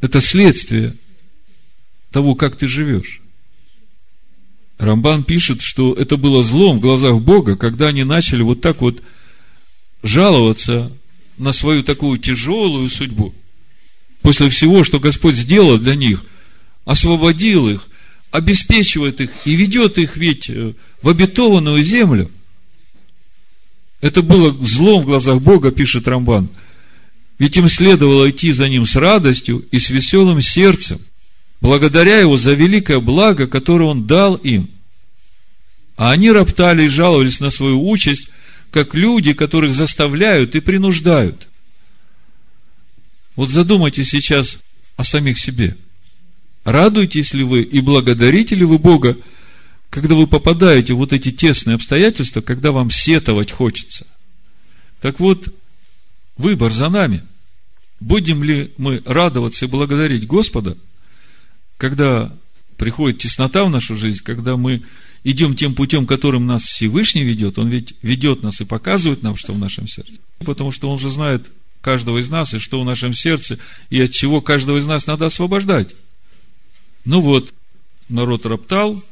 [0.00, 0.94] это следствие
[2.10, 3.20] того, как ты живешь.
[4.78, 9.02] Рамбан пишет, что это было злом в глазах Бога, когда они начали вот так вот
[10.02, 10.90] жаловаться
[11.38, 13.34] на свою такую тяжелую судьбу.
[14.22, 16.24] После всего, что Господь сделал для них,
[16.84, 17.88] освободил их,
[18.30, 22.30] обеспечивает их и ведет их ведь э, в обетованную землю.
[24.00, 26.48] Это было злом в глазах Бога, пишет Рамбан.
[27.38, 31.00] Ведь им следовало идти за ним с радостью и с веселым сердцем,
[31.60, 34.68] благодаря его за великое благо, которое он дал им.
[35.96, 38.28] А они роптали и жаловались на свою участь,
[38.70, 41.48] как люди, которых заставляют и принуждают.
[43.36, 44.58] Вот задумайтесь сейчас
[44.96, 45.76] о самих себе–
[46.64, 49.16] Радуетесь ли вы и благодарите ли вы Бога,
[49.88, 54.06] когда вы попадаете в вот эти тесные обстоятельства, когда вам сетовать хочется?
[55.00, 55.54] Так вот,
[56.36, 57.22] выбор за нами.
[57.98, 60.76] Будем ли мы радоваться и благодарить Господа,
[61.76, 62.34] когда
[62.76, 64.82] приходит теснота в нашу жизнь, когда мы
[65.24, 69.52] идем тем путем, которым нас Всевышний ведет, Он ведь ведет нас и показывает нам, что
[69.52, 70.12] в нашем сердце.
[70.38, 73.58] Потому что Он же знает каждого из нас, и что в нашем сердце,
[73.90, 75.94] и от чего каждого из нас надо освобождать.
[77.04, 77.52] Ну вот,
[78.08, 79.02] народ роптал,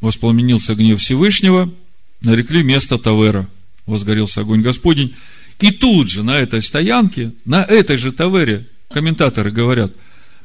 [0.00, 1.72] воспламенился гнев Всевышнего,
[2.20, 3.48] нарекли место Тавера,
[3.86, 5.14] возгорелся огонь Господень.
[5.60, 9.92] И тут же на этой стоянке, на этой же Тавере, комментаторы говорят,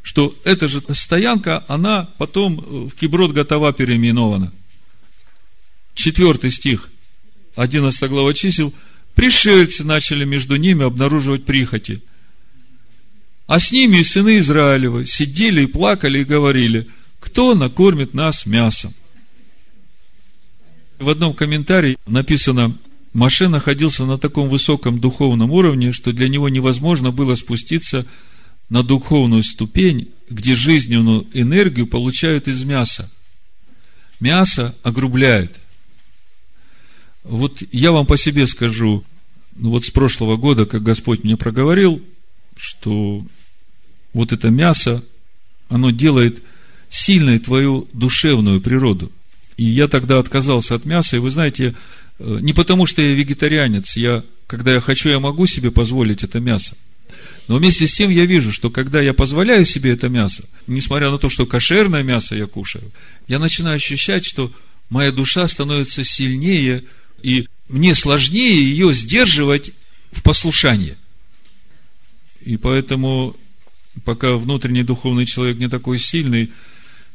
[0.01, 4.51] что эта же стоянка, она потом в Киброд готова переименована.
[5.95, 6.89] Четвертый стих,
[7.55, 8.73] 11 глава чисел,
[9.15, 12.01] пришельцы начали между ними обнаруживать прихоти.
[13.45, 16.87] А с ними и сыны Израилева сидели и плакали и говорили,
[17.19, 18.93] кто накормит нас мясом?
[20.99, 22.77] В одном комментарии написано,
[23.13, 28.05] Маше находился на таком высоком духовном уровне, что для него невозможно было спуститься
[28.69, 33.11] на духовную ступень, где жизненную энергию получают из мяса.
[34.19, 35.59] Мясо огрубляет.
[37.23, 39.03] Вот я вам по себе скажу,
[39.55, 42.01] ну вот с прошлого года, как Господь мне проговорил,
[42.57, 43.25] что
[44.13, 45.03] вот это мясо,
[45.69, 46.43] оно делает
[46.89, 49.11] сильной твою душевную природу.
[49.57, 51.75] И я тогда отказался от мяса, и вы знаете,
[52.19, 56.39] э, не потому что я вегетарианец, я, когда я хочу, я могу себе позволить это
[56.39, 56.75] мясо.
[57.47, 61.17] Но вместе с тем я вижу, что когда я позволяю себе это мясо, несмотря на
[61.17, 62.91] то, что кошерное мясо я кушаю,
[63.27, 64.51] я начинаю ощущать, что
[64.89, 66.83] моя душа становится сильнее,
[67.23, 69.71] и мне сложнее ее сдерживать
[70.11, 70.95] в послушании.
[72.45, 73.35] И поэтому,
[74.03, 76.51] пока внутренний духовный человек не такой сильный,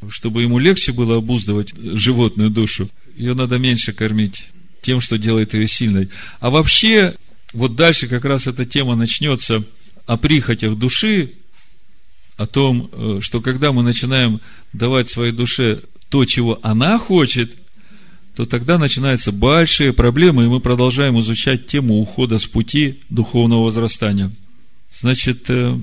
[0.08, 4.46] чтобы ему легче было обуздывать животную душу, ее надо меньше кормить
[4.80, 6.08] тем, что делает ее сильной.
[6.40, 7.14] А вообще,
[7.52, 9.64] вот дальше как раз эта тема начнется
[10.06, 11.34] о прихотях души,
[12.36, 14.40] о том, э, что когда мы начинаем
[14.72, 17.54] давать своей душе то, чего она хочет,
[18.38, 24.31] то тогда начинаются большие проблемы, и мы продолжаем изучать тему ухода с пути духовного возрастания.
[24.96, 25.77] Значит, э,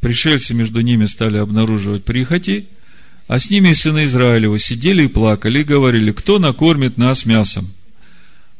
[0.00, 2.68] пришельцы между ними стали обнаруживать прихоти–
[3.26, 7.72] а с ними и сыны Израилева сидели и плакали, и говорили, кто накормит нас мясом?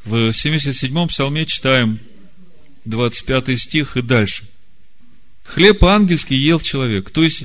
[0.04, 1.98] В 77-м псалме читаем
[2.84, 4.44] 25 стих и дальше.
[5.44, 7.10] Хлеб ангельский ел человек.
[7.10, 7.44] То есть,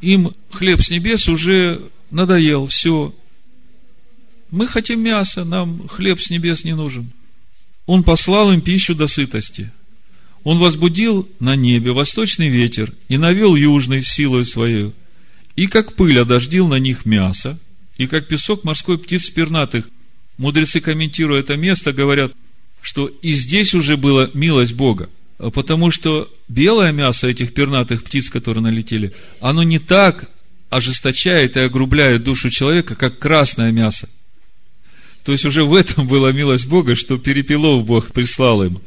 [0.00, 3.14] им хлеб с небес уже надоел, все.
[4.54, 7.10] Мы хотим мяса, нам хлеб с небес не нужен.
[7.86, 9.72] Он послал им пищу до сытости.
[10.44, 14.92] Он возбудил на небе восточный ветер и навел южный силой своей
[15.56, 17.58] и как пыль одождил на них мясо,
[17.96, 19.88] и как песок морской птиц пернатых.
[20.38, 22.32] Мудрецы, комментируя это место, говорят,
[22.80, 25.10] что и здесь уже была милость Бога,
[25.52, 30.30] потому что белое мясо этих пернатых птиц, которые налетели, оно не так
[30.70, 34.08] ожесточает и огрубляет душу человека, как красное мясо.
[35.24, 38.80] То есть уже в этом была милость Бога, что перепелов Бог прислал им.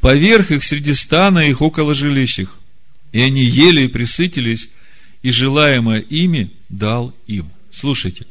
[0.00, 2.40] Поверх их среди стана их около жилищ
[3.12, 4.68] И они ели и присытились,
[5.22, 7.48] и желаемое ими дал им.
[7.72, 8.26] Слушайте,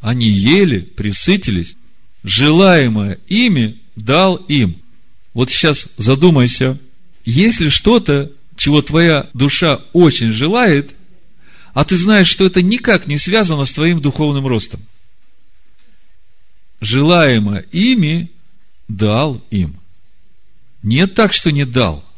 [0.00, 1.76] они ели, присытились,
[2.24, 4.76] желаемое ими дал им.
[5.34, 6.78] Вот сейчас задумайся,
[7.24, 10.90] если что-то, чего твоя душа очень желает,
[11.74, 14.80] а ты знаешь, что это никак не связано с твоим духовным ростом.
[16.82, 18.30] Желаемое ими
[18.88, 19.80] дал им.
[20.82, 22.04] Нет так, что не дал–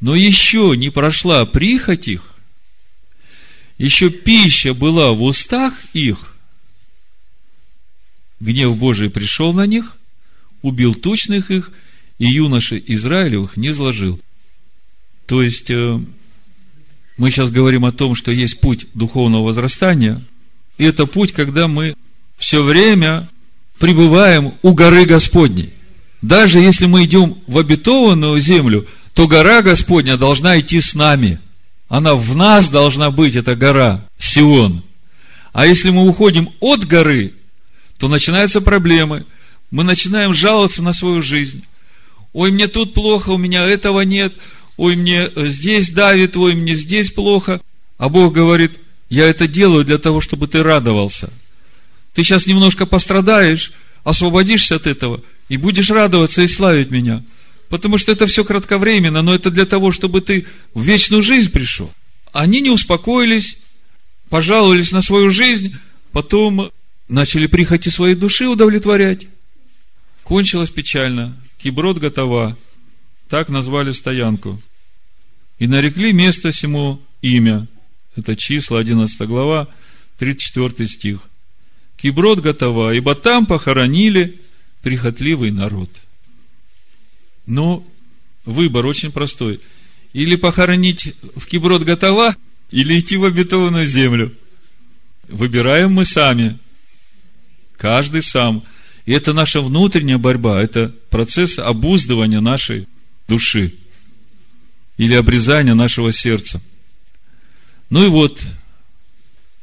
[0.00, 2.34] но еще не прошла прихоть их,
[3.78, 6.34] еще пища была в устах их,
[8.40, 9.98] гнев Божий пришел на них,
[10.62, 11.70] убил тучных их,
[12.18, 14.20] и юноши Израилевых не изложил.
[15.26, 16.00] То есть, э,
[17.16, 20.22] мы сейчас говорим о том, что есть путь духовного возрастания,
[20.76, 21.94] и это путь, когда мы
[22.40, 23.28] все время
[23.78, 25.70] пребываем у горы Господней.
[26.20, 31.40] Даже если мы идем в обетованную землю– то гора Господня должна идти с нами.
[31.88, 34.82] Она в нас должна быть, эта гора, Сион.
[35.52, 37.34] А если мы уходим от горы,
[37.98, 39.26] то начинаются проблемы.
[39.70, 41.64] Мы начинаем жаловаться на свою жизнь.
[42.32, 44.32] Ой, мне тут плохо, у меня этого нет.
[44.76, 47.60] Ой, мне здесь давит, ой, мне здесь плохо.
[47.98, 51.30] А Бог говорит, я это делаю для того, чтобы ты радовался.
[52.14, 53.72] Ты сейчас немножко пострадаешь,
[54.04, 57.22] освободишься от этого и будешь радоваться и славить меня–
[57.70, 60.44] Потому что это все кратковременно, но это для того, чтобы ты
[60.74, 61.90] в вечную жизнь пришел.
[62.32, 63.58] Они не успокоились,
[64.28, 65.76] пожаловались на свою жизнь,
[66.10, 66.72] потом
[67.08, 69.28] начали прихоти своей души удовлетворять.
[70.24, 71.40] Кончилось печально.
[71.62, 72.58] Киброд готова.
[73.28, 74.60] Так назвали стоянку.
[75.60, 77.68] И нарекли место сему имя.
[78.16, 79.68] Это числа, 11 глава,
[80.18, 81.20] 34 стих.
[82.02, 84.40] Киброд готова, ибо там похоронили
[84.82, 85.90] прихотливый народ–
[87.50, 87.84] ну,
[88.44, 89.60] выбор очень простой.
[90.12, 92.36] Или похоронить в Киброд готова,
[92.70, 94.32] или идти в обетованную землю.
[95.26, 96.58] Выбираем мы сами.
[97.76, 98.62] Каждый сам.
[99.04, 102.86] И это наша внутренняя борьба, это процесс обуздывания нашей
[103.26, 103.74] души
[104.96, 106.62] или обрезания нашего сердца.
[107.88, 108.40] Ну и вот,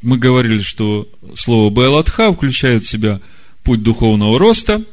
[0.01, 3.19] мы говорили, что слово Байлатха включает в себя
[3.63, 4.83] путь духовного роста,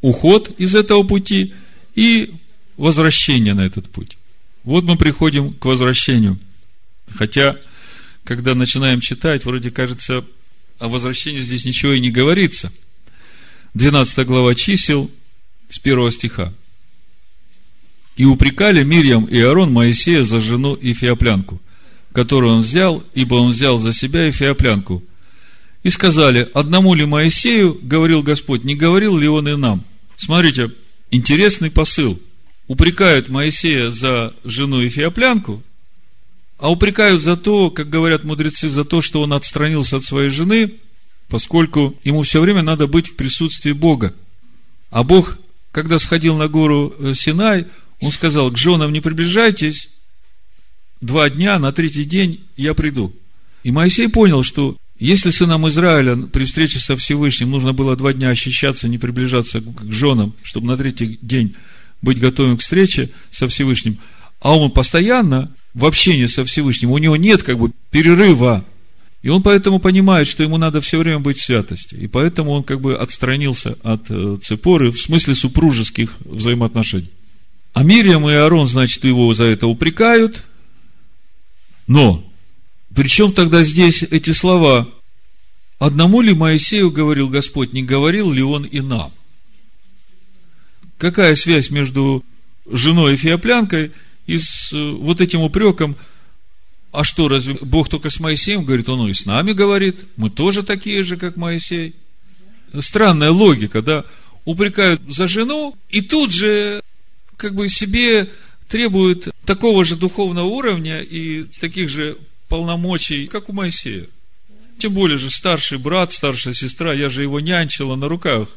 [0.00, 1.52] уход из этого пути–
[1.96, 2.34] и
[2.76, 4.16] возвращение на этот путь.
[4.62, 6.38] Вот мы приходим к возвращению.
[7.14, 7.56] Хотя,
[8.22, 10.24] когда начинаем читать, вроде кажется,
[10.78, 12.70] о возвращении здесь ничего и не говорится.
[13.74, 15.10] 12 глава чисел
[15.70, 16.52] с первого стиха.
[18.16, 21.60] И упрекали Мирьям и Аарон Моисея за жену Ефиоплянку,
[22.16, 25.04] которую он взял, ибо он взял за себя Ефиоплянку.
[25.82, 29.84] И сказали, одному ли Моисею, говорил Господь, не говорил ли он и нам?
[30.16, 30.72] Смотрите,
[31.10, 32.18] интересный посыл.
[32.68, 35.62] Упрекают Моисея за жену Ефиоплянку,
[36.58, 40.72] а упрекают за то, как говорят мудрецы, за то, что он отстранился от своей жены,
[41.28, 44.14] поскольку ему все время надо быть в присутствии Бога.
[44.88, 45.36] А Бог,
[45.70, 47.66] когда сходил на гору э, Синай,
[48.00, 49.90] он сказал, к женам не приближайтесь,
[51.00, 53.12] два дня, на третий день я приду.
[53.62, 58.30] И Моисей понял, что если сынам Израиля при встрече со Всевышним нужно было два дня
[58.30, 61.54] ощущаться, не приближаться к женам, чтобы на третий день
[62.00, 63.98] быть готовым к встрече со Всевышним,
[64.40, 68.64] а он постоянно в общении со Всевышним, у него нет как бы перерыва.
[69.22, 71.96] И он поэтому понимает, что ему надо все время быть в святости.
[71.96, 77.10] И поэтому он как бы отстранился от э, Цепоры в смысле супружеских взаимоотношений.
[77.74, 80.42] А Мириам и Аарон, значит, его за это упрекают.
[81.86, 82.24] Но,
[82.94, 84.88] при чем тогда здесь эти слова?
[85.78, 89.12] Одному ли Моисею говорил Господь, не говорил ли он и нам?
[90.98, 92.24] Какая связь между
[92.70, 93.92] женой и феоплянкой
[94.26, 95.96] и с э, вот этим упреком,
[96.92, 98.88] а что, разве Бог только с Моисеем говорит?
[98.88, 101.94] Он и с нами говорит, мы тоже такие же, как Моисей.
[102.80, 104.04] Странная логика, да?
[104.46, 106.80] Упрекают за жену, и тут же
[107.36, 108.30] как бы себе
[108.68, 114.06] требуют такого же духовного уровня и таких же полномочий, как у Моисея.
[114.78, 118.48] Тем более же старший брат, старшая сестра, я же его нянчила на руках.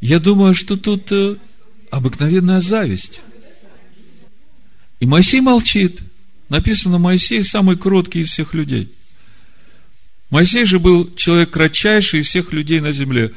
[0.00, 1.36] Я думаю, что тут э,
[1.90, 3.20] обыкновенная зависть.
[5.00, 6.00] И Моисей молчит.
[6.48, 8.92] Написано, Моисей самый кроткий из всех людей.
[10.30, 13.32] Моисей же был человек кратчайший из всех людей на земле.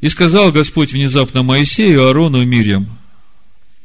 [0.00, 2.98] И сказал Господь внезапно Моисею, Аарону и Мирьям,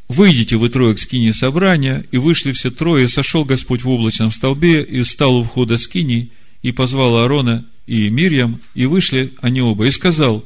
[0.08, 4.32] выйдите вы трое к скине собрания, и вышли все трое, и сошел Господь в облачном
[4.32, 6.32] столбе, и встал у входа скини,
[6.62, 10.43] и позвал Аарона и Мирьям, и вышли они оба, и сказал,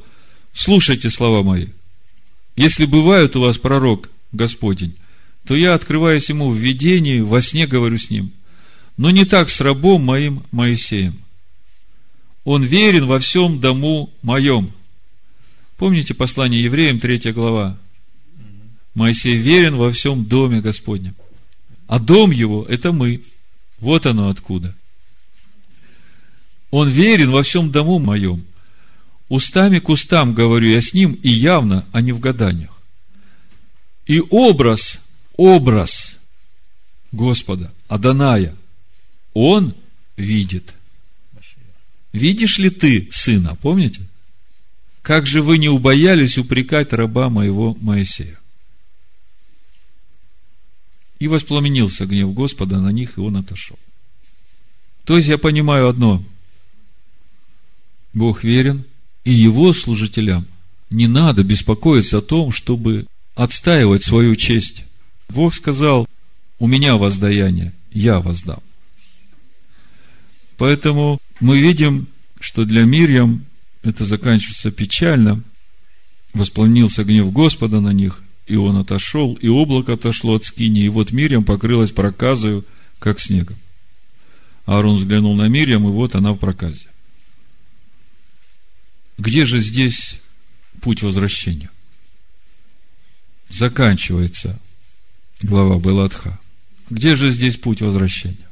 [0.53, 1.68] слушайте слова мои,
[2.55, 4.95] если бывает у вас пророк Господень,
[5.45, 8.32] то я открываюсь ему в видении, во сне говорю с ним.
[8.97, 11.20] Но не так с рабом моим Моисеем.
[12.43, 14.72] Он верен во всем дому моем.
[15.78, 17.78] Помните послание евреям, третья глава?
[18.93, 21.15] Моисей верен во всем доме Господнем.
[21.87, 23.21] А дом его– это мы.
[23.79, 24.75] Вот оно откуда.
[26.69, 28.45] Он верен во всем дому моем.
[29.29, 32.81] Устами к устам говорю я с ним, и явно, а не в гаданиях.
[34.05, 34.99] И образ
[35.37, 36.17] образ
[37.11, 38.55] Господа, Аданая,
[39.33, 39.73] он
[40.17, 40.73] видит.
[42.13, 44.01] Видишь ли ты сына, помните?
[45.01, 48.37] Как же вы не убоялись упрекать раба моего Моисея?
[51.22, 53.78] И воспламенился гнев Господа на них, и он отошел.
[55.05, 56.24] То есть я понимаю одно.
[58.11, 58.86] Бог верен,
[59.24, 60.47] и его служителям
[60.89, 63.05] не надо беспокоиться о том, чтобы
[63.36, 64.84] отстаивать свою честь.
[65.30, 66.07] Бог сказал,
[66.57, 68.63] у меня воздаяние, я воздам.
[70.57, 72.07] Поэтому мы видим,
[72.39, 73.45] что для Мирьям
[73.84, 75.43] это заканчивается печально.
[76.34, 81.13] Воспламенился гнев Господа на них, и он отошел, и облако отошло от скини, и вот
[81.13, 82.65] Мирьям покрылась проказою,
[82.99, 83.55] как снегом.
[84.65, 86.85] Аарон взглянул на Мирьям, и вот она в проказе.
[89.17, 90.15] Где же здесь
[90.81, 91.69] путь возвращения?
[93.49, 94.59] Заканчивается
[95.41, 96.37] глава Беладха.
[96.89, 98.49] Где же здесь путь возвращения?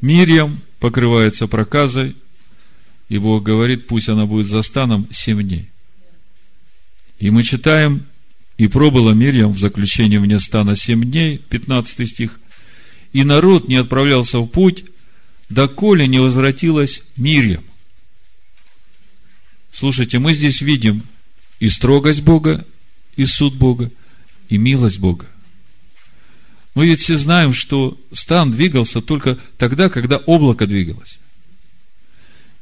[0.00, 2.14] Мирьям покрывается проказой,
[3.08, 5.68] и Бог говорит, пусть она будет за станом семь дней.
[7.18, 8.06] И мы читаем,
[8.60, 12.38] и пробыла Мирьям в заключении вне стана семь дней, 15 стих,
[13.14, 14.84] и народ не отправлялся в путь,
[15.48, 17.64] доколе не возвратилась Мирьям.
[19.72, 21.04] Слушайте, мы здесь видим
[21.58, 22.66] и строгость Бога,
[23.16, 23.90] и суд Бога,
[24.50, 25.24] и милость Бога.
[26.74, 31.18] Мы ведь все знаем, что стан двигался только тогда, когда облако двигалось.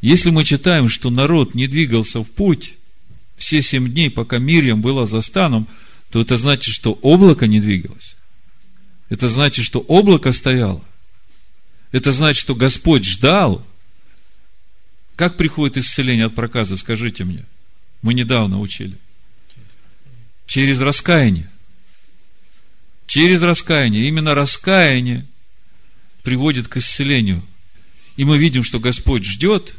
[0.01, 2.75] Если мы читаем, что народ не двигался в путь
[3.37, 5.67] все семь дней, пока Мирьям была за станом,
[6.11, 8.17] то это значит, что облако не двигалось.
[9.09, 10.85] Это значит, что облако стояло.
[11.93, 13.67] Это значит, что Господь ждал.
[15.17, 17.45] Как приходит исцеление от проказа, скажите мне.
[18.03, 18.97] Мы недавно учили.
[20.47, 21.51] Через раскаяние.
[23.07, 24.09] Через раскаяние.
[24.09, 25.27] Именно раскаяние
[26.23, 27.43] приводит к исцелению.
[28.17, 29.75] И мы видим, что Господь ждет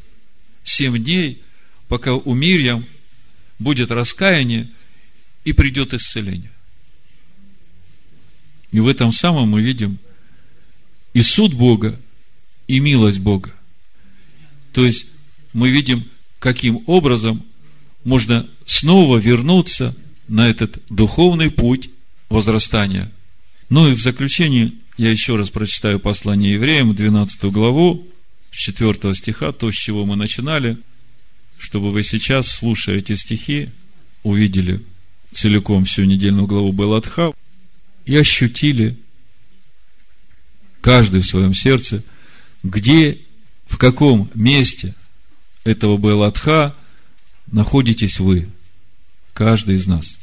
[0.64, 1.42] семь дней,
[1.88, 2.86] пока у Мирьям
[3.60, 4.70] будет раскаяние
[5.50, 6.52] и придет исцеление.
[8.72, 9.98] И в этом самом мы видим
[11.16, 12.00] и суд Бога,
[12.68, 13.52] и милость Бога.
[14.74, 15.08] То есть,
[15.54, 16.06] мы видим,
[16.38, 17.44] каким образом
[18.04, 19.96] можно снова вернуться
[20.28, 21.90] на этот духовный путь
[22.30, 23.12] возрастания.
[23.70, 28.08] Ну и в заключение я еще раз прочитаю послание евреям, 12 главу,
[28.52, 30.78] с 4 стиха, то, с чего мы начинали,
[31.58, 33.70] чтобы вы сейчас, слушая эти стихи,
[34.22, 34.82] увидели
[35.34, 37.32] целиком всю недельную главу Белатха
[38.06, 38.98] и ощутили
[40.82, 42.04] каждый в своем сердце,
[42.64, 43.20] где,
[43.68, 44.96] в каком месте
[45.64, 46.76] этого Белатха
[47.52, 48.50] находитесь вы,
[49.34, 50.18] каждый из нас.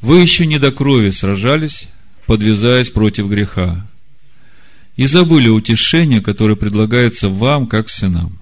[0.00, 1.88] Вы еще не до крови сражались,
[2.26, 3.86] подвязаясь против греха,
[4.96, 8.38] и забыли утешение, которое предлагается вам, как сынам.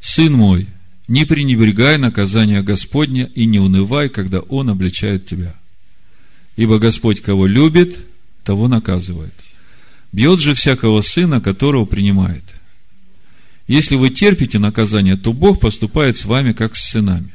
[0.00, 0.68] Сын мой,
[1.10, 5.56] не пренебрегай наказания Господня и не унывай, когда Он обличает тебя.
[6.54, 7.98] Ибо Господь, кого любит,
[8.44, 9.34] того наказывает.
[10.12, 12.44] Бьет же всякого сына, которого принимает.
[13.66, 17.32] Если вы терпите наказание, то Бог поступает с вами, как с сынами.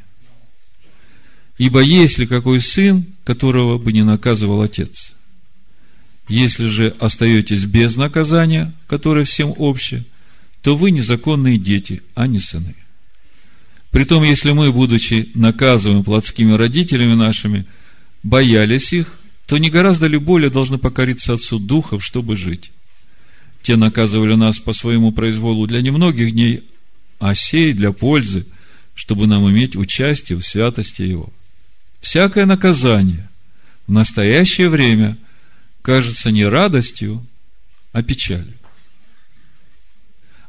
[1.57, 5.11] Ибо есть ли какой сын, которого бы не наказывал отец?
[6.29, 10.05] Если же остаетесь без наказания, которое всем общее,
[10.61, 12.73] то вы незаконные дети, а не сыны.
[13.95, 17.65] Притом, если мы, будучи наказываемы плотскими родителями нашими,
[18.23, 22.73] боялись их, то не гораздо ли более должны покориться Отцу Духов, чтобы жить?
[23.61, 26.65] Те наказывали нас по своему произволу для немногих дней,
[27.19, 28.45] а сей для пользы,
[28.95, 31.31] чтобы нам иметь участие в святости Его.
[32.01, 33.29] Всякое наказание
[33.87, 35.15] в настоящее время
[35.81, 37.25] кажется не радостью,
[37.93, 38.55] а печалью.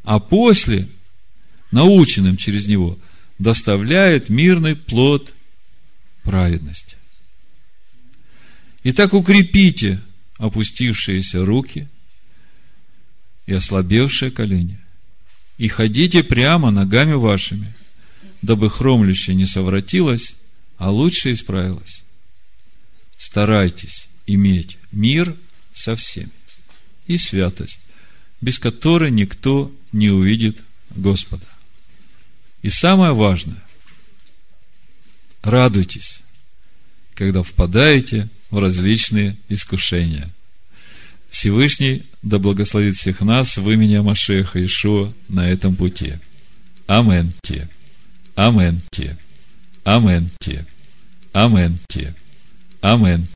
[0.02, 0.88] А после,
[1.70, 2.98] наученным через него,
[3.38, 5.34] доставляет мирный плод
[6.22, 6.96] праведности.
[8.84, 10.00] Итак, укрепите
[10.38, 11.88] опустившиеся руки
[13.46, 14.78] и ослабевшие колени,
[15.58, 17.72] и ходите прямо ногами вашими,
[18.42, 20.34] дабы хромлющее не совратилось,
[20.78, 22.02] а лучше исправилось.
[23.18, 25.34] Старайтесь иметь мир
[25.74, 26.30] со всеми
[27.06, 27.80] и святость,
[28.40, 31.46] без которой никто не увидит Господа.
[32.66, 33.62] И самое важное,
[35.40, 36.22] радуйтесь,
[37.14, 40.28] когда впадаете в различные искушения.
[41.30, 46.14] Всевышний да благословит всех нас в имени Машеха Ишуа на этом пути.
[46.88, 47.34] Амен.
[47.44, 47.68] Те.
[48.34, 48.80] Амен.
[48.90, 49.16] Те.
[49.84, 50.28] Амен.
[50.40, 50.66] Те.
[51.32, 51.78] Амен.
[51.88, 52.16] Те.
[52.80, 53.24] Амен.